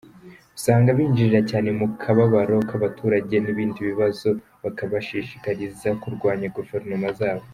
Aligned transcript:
Usanga 0.57 0.89
binjirira 0.97 1.41
cyane 1.51 1.69
mu 1.79 1.85
kababaro 2.01 2.57
k’abaturage 2.69 3.35
n’ibindi 3.39 3.79
bibazo 3.89 4.29
bakabashishikariza 4.63 5.89
kurwanya 6.01 6.47
guverinoma 6.57 7.09
zabo. 7.19 7.45